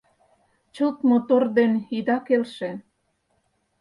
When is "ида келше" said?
1.97-2.71